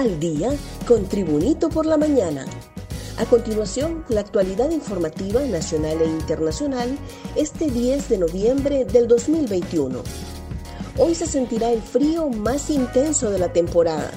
al 0.00 0.18
día 0.18 0.50
con 0.88 1.04
Tribunito 1.04 1.68
por 1.68 1.84
la 1.84 1.98
mañana. 1.98 2.46
A 3.18 3.26
continuación, 3.26 4.02
la 4.08 4.22
actualidad 4.22 4.70
informativa 4.70 5.42
nacional 5.42 6.00
e 6.00 6.06
internacional 6.06 6.96
este 7.36 7.70
10 7.70 8.08
de 8.08 8.16
noviembre 8.16 8.84
del 8.86 9.06
2021. 9.06 10.02
Hoy 10.96 11.14
se 11.14 11.26
sentirá 11.26 11.70
el 11.70 11.82
frío 11.82 12.30
más 12.30 12.70
intenso 12.70 13.30
de 13.30 13.38
la 13.38 13.52
temporada. 13.52 14.10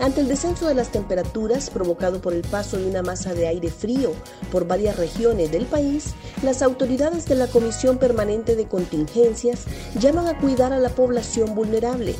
Ante 0.00 0.20
el 0.20 0.28
descenso 0.28 0.68
de 0.68 0.74
las 0.74 0.92
temperaturas 0.92 1.70
provocado 1.70 2.20
por 2.20 2.34
el 2.34 2.42
paso 2.42 2.76
de 2.76 2.86
una 2.86 3.00
masa 3.00 3.32
de 3.32 3.48
aire 3.48 3.70
frío 3.70 4.12
por 4.52 4.66
varias 4.66 4.98
regiones 4.98 5.50
del 5.50 5.64
país, 5.64 6.12
las 6.42 6.60
autoridades 6.60 7.24
de 7.24 7.36
la 7.36 7.46
Comisión 7.46 7.96
Permanente 7.96 8.54
de 8.54 8.66
Contingencias 8.66 9.64
llaman 9.98 10.26
a 10.26 10.38
cuidar 10.38 10.74
a 10.74 10.78
la 10.78 10.90
población 10.90 11.54
vulnerable. 11.54 12.14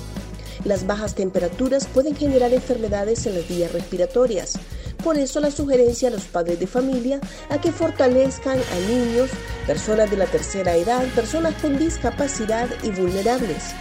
Las 0.64 0.86
bajas 0.86 1.14
temperaturas 1.14 1.86
pueden 1.86 2.16
generar 2.16 2.52
enfermedades 2.52 3.26
en 3.26 3.34
las 3.34 3.48
vías 3.48 3.72
respiratorias. 3.72 4.58
Por 5.02 5.18
eso 5.18 5.40
la 5.40 5.50
sugerencia 5.50 6.08
a 6.08 6.10
los 6.10 6.24
padres 6.24 6.58
de 6.58 6.66
familia 6.66 7.20
a 7.50 7.60
que 7.60 7.72
fortalezcan 7.72 8.58
a 8.58 8.90
niños, 8.90 9.30
personas 9.66 10.10
de 10.10 10.16
la 10.16 10.26
tercera 10.26 10.74
edad, 10.74 11.04
personas 11.14 11.54
con 11.60 11.78
discapacidad 11.78 12.68
y 12.82 12.90
vulnerables. 12.90 13.74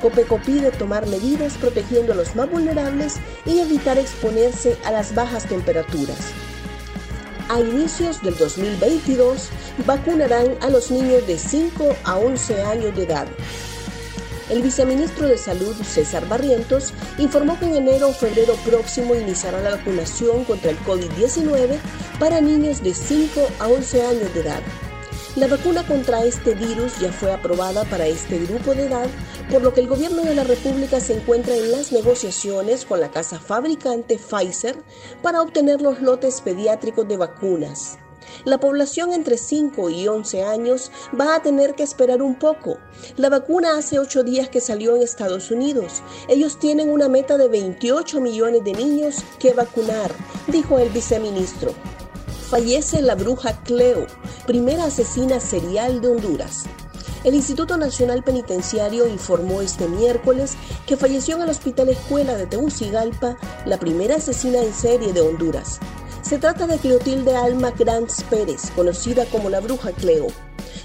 Copeco 0.00 0.40
pide 0.44 0.70
tomar 0.70 1.06
medidas 1.06 1.54
protegiendo 1.54 2.12
a 2.12 2.16
los 2.16 2.34
más 2.34 2.50
vulnerables 2.50 3.16
y 3.44 3.60
evitar 3.60 3.98
exponerse 3.98 4.76
a 4.84 4.90
las 4.90 5.14
bajas 5.14 5.46
temperaturas. 5.46 6.18
A 7.50 7.60
inicios 7.60 8.22
del 8.22 8.36
2022 8.36 9.48
vacunarán 9.84 10.56
a 10.60 10.70
los 10.70 10.90
niños 10.90 11.26
de 11.26 11.36
5 11.36 11.96
a 12.04 12.16
11 12.16 12.62
años 12.62 12.96
de 12.96 13.02
edad. 13.02 13.26
El 14.50 14.62
viceministro 14.62 15.28
de 15.28 15.38
Salud, 15.38 15.76
César 15.84 16.26
Barrientos, 16.28 16.92
informó 17.18 17.56
que 17.56 17.66
en 17.66 17.76
enero 17.76 18.08
o 18.08 18.12
febrero 18.12 18.54
próximo 18.64 19.14
iniciará 19.14 19.60
la 19.60 19.76
vacunación 19.76 20.44
contra 20.44 20.72
el 20.72 20.78
COVID-19 20.80 21.78
para 22.18 22.40
niños 22.40 22.82
de 22.82 22.92
5 22.92 23.40
a 23.60 23.68
11 23.68 24.02
años 24.02 24.34
de 24.34 24.40
edad. 24.40 24.60
La 25.36 25.46
vacuna 25.46 25.86
contra 25.86 26.24
este 26.24 26.56
virus 26.56 26.98
ya 26.98 27.12
fue 27.12 27.30
aprobada 27.30 27.84
para 27.84 28.08
este 28.08 28.38
grupo 28.40 28.74
de 28.74 28.86
edad, 28.86 29.06
por 29.48 29.62
lo 29.62 29.72
que 29.72 29.82
el 29.82 29.86
gobierno 29.86 30.22
de 30.22 30.34
la 30.34 30.42
República 30.42 30.98
se 30.98 31.14
encuentra 31.14 31.54
en 31.54 31.70
las 31.70 31.92
negociaciones 31.92 32.84
con 32.84 32.98
la 32.98 33.12
casa 33.12 33.38
fabricante 33.38 34.18
Pfizer 34.18 34.76
para 35.22 35.42
obtener 35.42 35.80
los 35.80 36.02
lotes 36.02 36.40
pediátricos 36.40 37.06
de 37.06 37.16
vacunas. 37.16 37.98
La 38.44 38.58
población 38.58 39.12
entre 39.12 39.36
5 39.36 39.90
y 39.90 40.08
11 40.08 40.44
años 40.44 40.90
va 41.18 41.36
a 41.36 41.42
tener 41.42 41.74
que 41.74 41.82
esperar 41.82 42.22
un 42.22 42.38
poco. 42.38 42.78
La 43.16 43.28
vacuna 43.28 43.78
hace 43.78 43.98
8 43.98 44.24
días 44.24 44.48
que 44.48 44.60
salió 44.60 44.96
en 44.96 45.02
Estados 45.02 45.50
Unidos. 45.50 46.02
Ellos 46.28 46.58
tienen 46.58 46.90
una 46.90 47.08
meta 47.08 47.38
de 47.38 47.48
28 47.48 48.20
millones 48.20 48.64
de 48.64 48.72
niños 48.72 49.24
que 49.38 49.54
vacunar, 49.54 50.12
dijo 50.48 50.78
el 50.78 50.88
viceministro 50.90 51.74
fallece 52.50 53.00
la 53.00 53.14
bruja 53.14 53.62
Cleo, 53.62 54.08
primera 54.44 54.86
asesina 54.86 55.38
serial 55.38 56.00
de 56.00 56.08
Honduras. 56.08 56.64
El 57.22 57.34
Instituto 57.34 57.76
Nacional 57.76 58.24
Penitenciario 58.24 59.06
informó 59.06 59.62
este 59.62 59.86
miércoles 59.86 60.56
que 60.84 60.96
falleció 60.96 61.36
en 61.36 61.42
el 61.42 61.50
Hospital 61.50 61.90
Escuela 61.90 62.34
de 62.34 62.46
Tegucigalpa 62.46 63.36
la 63.66 63.78
primera 63.78 64.16
asesina 64.16 64.60
en 64.60 64.74
serie 64.74 65.12
de 65.12 65.20
Honduras. 65.20 65.78
Se 66.30 66.38
trata 66.38 66.68
de 66.68 66.78
Cleotilde 66.78 67.34
Alma 67.34 67.72
Grants 67.76 68.22
Pérez, 68.22 68.70
conocida 68.76 69.24
como 69.26 69.50
la 69.50 69.58
bruja 69.58 69.90
Cleo. 69.90 70.28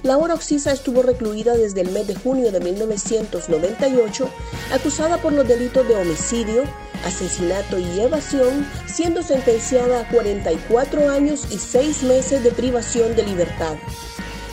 La 0.02 0.18
hora 0.18 0.34
Oxisa 0.34 0.72
estuvo 0.72 1.04
recluida 1.04 1.56
desde 1.56 1.82
el 1.82 1.92
mes 1.92 2.08
de 2.08 2.16
junio 2.16 2.52
de 2.52 2.60
1998, 2.60 4.28
acusada 4.74 5.22
por 5.22 5.34
los 5.34 5.48
delitos 5.48 5.88
de 5.88 5.98
homicidio, 5.98 6.64
asesinato 7.06 7.78
y 7.78 8.00
evasión, 8.00 8.66
siendo 8.88 9.22
sentenciada 9.22 10.00
a 10.00 10.08
44 10.08 11.12
años 11.12 11.46
y 11.52 11.60
6 11.60 12.02
meses 12.02 12.44
de 12.44 12.50
privación 12.50 13.16
de 13.16 13.22
libertad. 13.22 13.76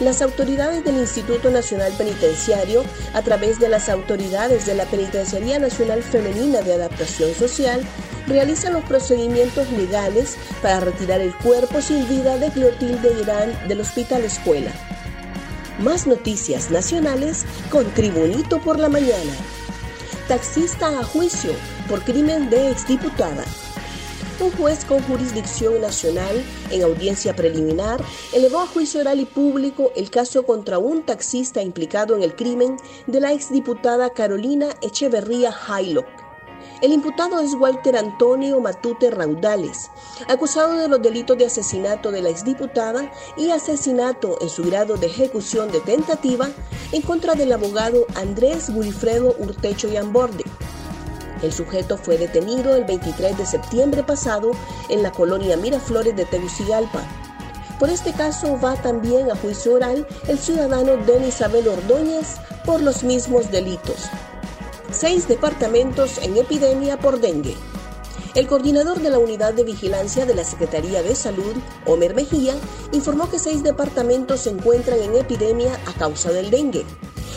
Las 0.03 0.21
autoridades 0.21 0.83
del 0.83 0.97
Instituto 0.97 1.49
Nacional 1.49 1.93
Penitenciario, 1.97 2.83
a 3.15 3.23
través 3.23 3.61
de 3.61 3.69
las 3.69 3.89
autoridades 3.89 4.67
de 4.67 4.75
la 4.75 4.85
Penitenciaría 4.85 5.61
Nacional 5.61 6.03
Femenina 6.03 6.61
de 6.61 6.75
Adaptación 6.75 7.33
Social, 7.35 7.83
realizan 8.27 8.73
los 8.73 8.83
procedimientos 8.83 9.71
legales 9.71 10.37
para 10.61 10.81
retirar 10.81 11.21
el 11.21 11.33
cuerpo 11.37 11.81
sin 11.81 12.09
vida 12.09 12.37
de 12.37 12.51
Clotilde 12.51 13.13
Irán 13.23 13.69
del 13.69 13.81
Hospital 13.81 14.25
Escuela. 14.25 14.73
Más 15.79 16.09
noticias 16.09 16.73
nacionales 16.73 17.45
con 17.71 17.89
Tribunito 17.95 18.61
por 18.61 18.81
la 18.81 18.89
Mañana. 18.89 19.33
Taxista 20.27 20.99
a 20.99 21.05
juicio 21.05 21.53
por 21.89 22.03
crimen 22.03 22.51
de 22.51 22.73
exdiputada. 22.73 23.45
Un 24.41 24.51
juez 24.53 24.85
con 24.85 25.03
jurisdicción 25.03 25.81
nacional, 25.81 26.45
en 26.71 26.83
audiencia 26.83 27.35
preliminar, 27.35 28.03
elevó 28.33 28.61
a 28.61 28.67
juicio 28.67 29.01
oral 29.01 29.21
y 29.21 29.25
público 29.25 29.93
el 29.95 30.11
caso 30.11 30.45
contra 30.45 30.79
un 30.79 31.03
taxista 31.03 31.63
implicado 31.63 32.17
en 32.17 32.23
el 32.23 32.35
crimen 32.35 32.77
de 33.07 33.21
la 33.21 33.33
exdiputada 33.33 34.11
Carolina 34.11 34.69
Echeverría 34.83 35.55
Haylock 35.69 36.23
el 36.83 36.93
imputado 36.93 37.39
es 37.39 37.55
Walter 37.55 37.97
Antonio 37.97 38.59
Matute 38.59 39.13
Raudales, 39.13 39.89
acusado 40.27 40.77
de 40.77 40.89
los 40.89 41.01
delitos 41.01 41.39
de 41.39 41.47
asesinato 41.47 42.11
de 42.11 42.23
la 42.23 42.31
exdiputada 42.31 43.09
y 43.37 43.51
asesinato 43.51 44.37
en 44.41 44.49
su 44.49 44.65
grado 44.65 44.97
de 44.97 45.07
ejecución 45.07 45.71
de 45.71 45.81
tentativa 45.81 46.51
en 46.91 47.03
contra 47.03 47.35
del 47.35 47.53
abogado 47.53 48.05
Andrés 48.17 48.69
Wilfredo 48.69 49.37
Urtecho 49.39 49.89
y 49.93 49.97
Amborde. 49.97 50.43
El 51.43 51.53
sujeto 51.53 51.99
fue 51.99 52.19
detenido 52.19 52.75
el 52.77 52.85
23 52.85 53.37
de 53.37 53.47
septiembre 53.47 54.03
pasado 54.03 54.53
en 54.89 55.03
la 55.03 55.13
colonia 55.13 55.57
Miraflores 55.57 56.17
de 56.17 56.25
Tegucigalpa. 56.25 57.03
Por 57.79 57.91
este 57.91 58.13
caso 58.13 58.59
va 58.61 58.77
también 58.77 59.31
a 59.31 59.37
juicio 59.37 59.75
oral 59.75 60.07
el 60.29 60.39
ciudadano 60.39 60.97
Denis 60.99 61.35
Isabel 61.35 61.69
Ordóñez 61.69 62.37
por 62.65 62.81
los 62.81 63.03
mismos 63.03 63.51
delitos 63.51 64.09
seis 64.93 65.27
departamentos 65.27 66.19
en 66.19 66.37
epidemia 66.37 66.99
por 66.99 67.21
dengue. 67.21 67.57
El 68.35 68.47
coordinador 68.47 69.01
de 69.01 69.11
la 69.11 69.19
Unidad 69.19 69.55
de 69.55 69.65
Vigilancia 69.65 70.27
de 70.27 70.35
la 70.35 70.45
Secretaría 70.45 71.03
de 71.03 71.15
Salud, 71.15 71.55
Homer 71.87 72.15
Mejía, 72.15 72.55
informó 72.93 73.31
que 73.31 73.39
seis 73.39 73.63
departamentos 73.63 74.41
se 74.41 74.51
encuentran 74.51 75.01
en 75.01 75.17
epidemia 75.17 75.79
a 75.87 75.93
causa 75.93 76.31
del 76.31 76.51
dengue. 76.51 76.85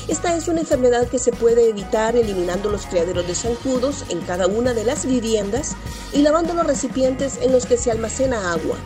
Esta 0.07 0.35
es 0.35 0.47
una 0.47 0.59
enfermedad 0.59 1.07
que 1.07 1.17
se 1.17 1.31
puede 1.31 1.67
evitar 1.67 2.15
eliminando 2.15 2.69
los 2.69 2.85
criaderos 2.85 3.25
de 3.25 3.33
zancudos 3.33 4.05
en 4.09 4.21
cada 4.21 4.45
una 4.45 4.75
de 4.75 4.83
las 4.83 5.07
viviendas 5.07 5.75
y 6.13 6.21
lavando 6.21 6.53
los 6.53 6.67
recipientes 6.67 7.39
en 7.41 7.51
los 7.51 7.65
que 7.65 7.77
se 7.77 7.89
almacena 7.89 8.51
agua. 8.51 8.77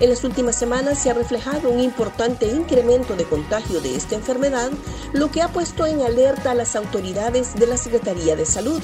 En 0.00 0.10
las 0.10 0.22
últimas 0.22 0.56
semanas 0.56 1.02
se 1.02 1.08
ha 1.08 1.14
reflejado 1.14 1.70
un 1.70 1.80
importante 1.80 2.46
incremento 2.46 3.16
de 3.16 3.24
contagio 3.24 3.80
de 3.80 3.96
esta 3.96 4.16
enfermedad, 4.16 4.70
lo 5.14 5.30
que 5.30 5.40
ha 5.40 5.48
puesto 5.48 5.86
en 5.86 6.02
alerta 6.02 6.50
a 6.50 6.54
las 6.54 6.76
autoridades 6.76 7.54
de 7.54 7.66
la 7.66 7.78
Secretaría 7.78 8.36
de 8.36 8.44
Salud. 8.44 8.82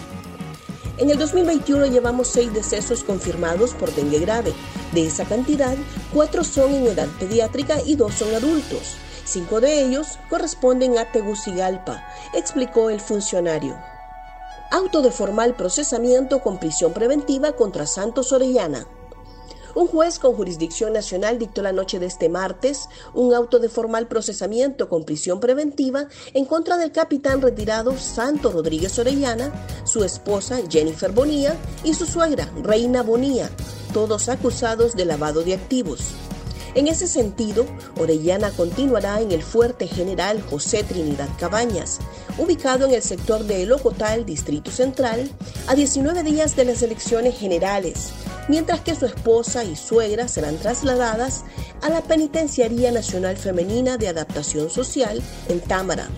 En 0.97 1.11
el 1.11 1.19
2021 1.19 1.87
llevamos 1.87 2.29
seis 2.29 2.55
decesos 2.55 3.05
confirmados 3.05 3.75
por 3.75 3.95
dengue 3.95 4.19
grave. 4.19 4.55
De 4.93 5.07
esa 5.07 5.27
cantidad, 5.27 5.77
cuatro 6.13 6.43
son 6.43 6.73
en 6.75 6.87
edad 6.87 7.09
pediátrica 7.19 7.83
y 7.85 7.97
dos 7.97 8.15
son 8.15 8.35
adultos. 8.35 8.97
Cinco 9.27 9.61
de 9.61 9.83
ellos 9.83 10.21
corresponden 10.31 10.99
a 10.99 11.11
Tegucigalpa, 11.11 12.07
explicó 12.33 12.91
el 12.91 13.01
funcionario. 13.01 13.77
Auto 14.71 15.03
de 15.03 15.11
formal 15.11 15.57
procesamiento 15.57 16.41
con 16.41 16.59
prisión 16.59 16.93
preventiva 16.93 17.53
contra 17.53 17.87
Santos 17.87 18.31
Orellana. 18.31 18.87
Un 19.75 19.89
juez 19.89 20.21
con 20.21 20.35
jurisdicción 20.37 20.93
nacional 20.93 21.41
dictó 21.41 21.61
la 21.61 21.73
noche 21.73 21.99
de 21.99 22.07
este 22.07 22.29
martes 22.29 22.89
un 23.15 23.35
auto 23.35 23.59
de 23.59 23.69
formal 23.69 24.07
procesamiento 24.07 24.89
con 24.89 25.05
prisión 25.05 25.41
preventiva 25.41 26.07
en 26.33 26.45
contra 26.45 26.79
del 26.79 26.93
capitán 26.93 27.43
retirado 27.43 27.99
Santo 27.99 28.53
Rodríguez 28.53 28.97
Orellana, 28.99 29.53
su 29.85 30.05
esposa 30.05 30.61
Jennifer 30.71 31.11
Bonía 31.11 31.57
y 31.83 31.95
su 31.95 32.07
suegra 32.07 32.49
Reina 32.63 33.03
Bonía, 33.03 33.51
todos 33.93 34.29
acusados 34.29 34.95
de 34.95 35.05
lavado 35.05 35.43
de 35.43 35.55
activos. 35.55 36.15
En 36.77 36.89
ese 36.89 37.07
sentido, 37.07 37.65
Orellana 37.99 38.51
continuará 38.51 39.23
en 39.23 39.33
el 39.33 39.43
fuerte 39.43 39.89
general 39.89 40.43
José 40.43 40.85
Trinidad 40.85 41.31
Cabañas, 41.39 42.01
ubicado 42.37 42.85
en 42.85 42.93
el 42.93 43.01
sector 43.01 43.45
de 43.45 43.63
Elocotal, 43.63 44.27
Distrito 44.27 44.71
Central, 44.71 45.31
a 45.69 45.75
19 45.75 46.23
días 46.23 46.55
de 46.55 46.67
las 46.67 46.83
elecciones 46.83 47.39
generales, 47.39 48.11
mientras 48.51 48.83
que 48.83 48.95
su 48.95 49.07
esposa 49.07 49.65
y 49.65 49.75
suegra 49.75 50.29
serán 50.29 50.59
trasladadas 50.59 51.45
a 51.81 51.89
la 51.89 52.03
Penitenciaría 52.03 52.93
Nacional 52.93 53.39
Femenina 53.39 53.97
de 53.97 54.09
Adaptación 54.09 54.69
Social 54.69 55.23
en 55.49 55.61
Támara. 55.61 56.11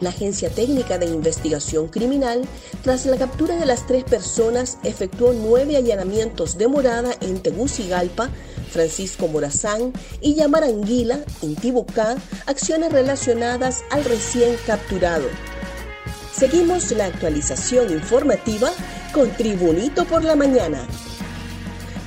La 0.00 0.08
Agencia 0.08 0.50
Técnica 0.50 0.98
de 0.98 1.06
Investigación 1.06 1.86
Criminal, 1.86 2.42
tras 2.82 3.06
la 3.06 3.16
captura 3.16 3.54
de 3.54 3.66
las 3.66 3.86
tres 3.86 4.02
personas, 4.02 4.78
efectuó 4.82 5.32
nueve 5.32 5.76
allanamientos 5.76 6.58
de 6.58 6.66
morada 6.66 7.14
en 7.20 7.38
Tegucigalpa, 7.38 8.28
Francisco 8.72 9.28
Morazán 9.28 9.92
y 10.20 10.34
Yamaranguila, 10.34 11.20
en 11.42 11.54
Tibucá, 11.54 12.16
acciones 12.46 12.90
relacionadas 12.90 13.84
al 13.90 14.04
recién 14.04 14.56
capturado. 14.66 15.28
Seguimos 16.34 16.90
la 16.92 17.06
actualización 17.06 17.92
informativa 17.92 18.70
con 19.12 19.30
Tribunito 19.36 20.04
por 20.06 20.24
la 20.24 20.34
Mañana. 20.34 20.86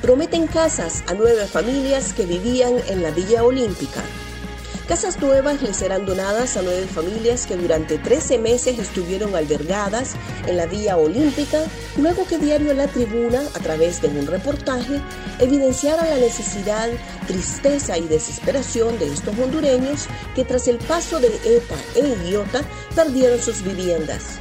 Prometen 0.01 0.47
casas 0.47 1.03
a 1.07 1.13
nueve 1.13 1.45
familias 1.45 2.13
que 2.13 2.25
vivían 2.25 2.73
en 2.89 3.01
la 3.01 3.11
Villa 3.11 3.43
Olímpica. 3.43 4.01
Casas 4.87 5.19
nuevas 5.19 5.63
le 5.63 5.73
serán 5.73 6.05
donadas 6.05 6.57
a 6.57 6.61
nueve 6.61 6.85
familias 6.85 7.47
que 7.47 7.57
durante 7.57 7.97
13 7.97 8.37
meses 8.37 8.77
estuvieron 8.77 9.35
albergadas 9.35 10.13
en 10.45 10.57
la 10.57 10.67
Vía 10.67 10.95
Olímpica, 10.95 11.63
luego 11.97 12.27
que 12.27 12.37
Diario 12.37 12.71
La 12.75 12.85
Tribuna, 12.85 13.41
a 13.55 13.59
través 13.59 13.99
de 14.03 14.09
un 14.09 14.27
reportaje, 14.27 15.01
evidenciara 15.39 16.07
la 16.07 16.17
necesidad, 16.17 16.89
tristeza 17.25 17.97
y 17.97 18.07
desesperación 18.07 18.99
de 18.99 19.11
estos 19.11 19.37
hondureños 19.39 20.05
que 20.35 20.45
tras 20.45 20.67
el 20.67 20.77
paso 20.77 21.19
de 21.19 21.29
ETA 21.43 21.75
e 21.95 22.29
IOTA 22.29 22.61
perdieron 22.95 23.41
sus 23.41 23.63
viviendas. 23.63 24.39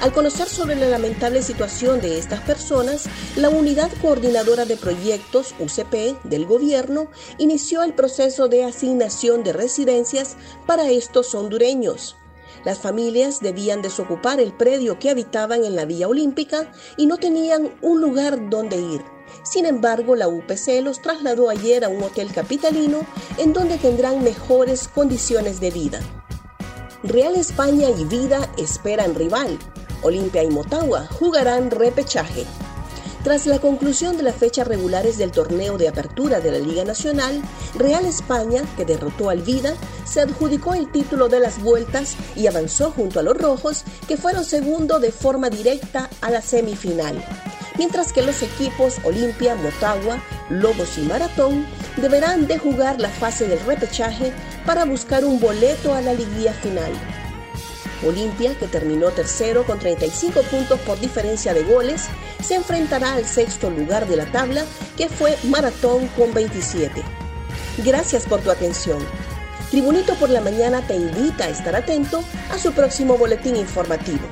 Al 0.00 0.12
conocer 0.12 0.48
sobre 0.48 0.76
la 0.76 0.88
lamentable 0.88 1.42
situación 1.42 2.00
de 2.00 2.18
estas 2.18 2.40
personas, 2.42 3.06
la 3.36 3.48
Unidad 3.48 3.90
Coordinadora 4.00 4.64
de 4.64 4.76
Proyectos, 4.76 5.54
UCP, 5.58 6.22
del 6.22 6.46
gobierno, 6.46 7.10
inició 7.38 7.82
el 7.82 7.94
proceso 7.94 8.48
de 8.48 8.64
asignación 8.64 9.42
de 9.42 9.52
residencias 9.52 10.36
para 10.66 10.88
estos 10.88 11.34
hondureños. 11.34 12.16
Las 12.64 12.78
familias 12.78 13.40
debían 13.40 13.82
desocupar 13.82 14.40
el 14.40 14.52
predio 14.52 14.98
que 14.98 15.10
habitaban 15.10 15.64
en 15.64 15.74
la 15.74 15.84
Vía 15.84 16.08
Olímpica 16.08 16.70
y 16.96 17.06
no 17.06 17.16
tenían 17.16 17.74
un 17.82 18.00
lugar 18.00 18.50
donde 18.50 18.76
ir. 18.76 19.02
Sin 19.42 19.66
embargo, 19.66 20.16
la 20.16 20.28
UPC 20.28 20.82
los 20.82 21.02
trasladó 21.02 21.50
ayer 21.50 21.84
a 21.84 21.88
un 21.88 22.02
hotel 22.02 22.32
capitalino 22.32 23.06
en 23.36 23.52
donde 23.52 23.78
tendrán 23.78 24.22
mejores 24.22 24.88
condiciones 24.88 25.60
de 25.60 25.70
vida. 25.70 26.00
Real 27.02 27.36
España 27.36 27.88
y 27.90 28.04
Vida 28.04 28.50
esperan 28.58 29.14
rival. 29.14 29.58
Olimpia 30.02 30.42
y 30.42 30.48
Motagua 30.48 31.06
jugarán 31.06 31.70
repechaje. 31.70 32.46
Tras 33.24 33.46
la 33.46 33.58
conclusión 33.58 34.16
de 34.16 34.22
las 34.22 34.36
fechas 34.36 34.66
regulares 34.66 35.18
del 35.18 35.32
torneo 35.32 35.76
de 35.76 35.88
apertura 35.88 36.40
de 36.40 36.52
la 36.52 36.58
Liga 36.58 36.84
Nacional, 36.84 37.42
Real 37.74 38.06
España, 38.06 38.62
que 38.76 38.84
derrotó 38.84 39.28
al 39.28 39.42
Vida, 39.42 39.74
se 40.04 40.20
adjudicó 40.20 40.74
el 40.74 40.90
título 40.90 41.28
de 41.28 41.40
las 41.40 41.60
vueltas 41.60 42.16
y 42.36 42.46
avanzó 42.46 42.92
junto 42.92 43.20
a 43.20 43.22
los 43.22 43.36
rojos, 43.36 43.84
que 44.06 44.16
fueron 44.16 44.44
segundo 44.44 45.00
de 45.00 45.10
forma 45.10 45.50
directa 45.50 46.08
a 46.20 46.30
la 46.30 46.40
semifinal. 46.40 47.22
Mientras 47.76 48.12
que 48.12 48.22
los 48.22 48.42
equipos 48.42 48.96
Olimpia, 49.04 49.54
Motagua, 49.56 50.22
Lobos 50.48 50.96
y 50.98 51.02
Maratón 51.02 51.66
deberán 51.96 52.46
de 52.46 52.58
jugar 52.58 53.00
la 53.00 53.08
fase 53.08 53.46
del 53.46 53.60
repechaje 53.60 54.32
para 54.64 54.84
buscar 54.84 55.24
un 55.24 55.38
boleto 55.38 55.92
a 55.92 56.00
la 56.00 56.12
liguilla 56.12 56.52
final. 56.54 56.92
Olimpia, 58.04 58.54
que 58.56 58.66
terminó 58.66 59.10
tercero 59.10 59.64
con 59.64 59.78
35 59.78 60.42
puntos 60.42 60.78
por 60.80 60.98
diferencia 61.00 61.54
de 61.54 61.62
goles, 61.64 62.06
se 62.42 62.54
enfrentará 62.54 63.14
al 63.14 63.26
sexto 63.26 63.70
lugar 63.70 64.06
de 64.06 64.16
la 64.16 64.30
tabla, 64.30 64.64
que 64.96 65.08
fue 65.08 65.36
Maratón 65.44 66.08
con 66.08 66.32
27. 66.32 67.02
Gracias 67.78 68.24
por 68.24 68.40
tu 68.40 68.50
atención. 68.50 68.98
Tribunito 69.70 70.14
por 70.14 70.30
la 70.30 70.40
Mañana 70.40 70.86
te 70.86 70.96
invita 70.96 71.44
a 71.44 71.48
estar 71.50 71.76
atento 71.76 72.24
a 72.50 72.58
su 72.58 72.72
próximo 72.72 73.18
boletín 73.18 73.56
informativo. 73.56 74.26